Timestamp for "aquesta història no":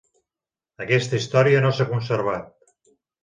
0.85-1.73